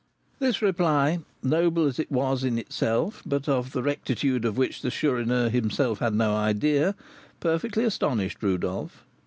[0.39, 4.89] This reply, noble as it was in itself, but of the rectitude of which the
[4.89, 6.95] Chourineur himself had no idea,
[7.39, 9.05] perfectly astonished Rodolph.